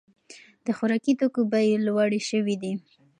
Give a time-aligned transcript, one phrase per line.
[0.65, 2.73] د خوراکي توکو بیې لوړې شوې دي.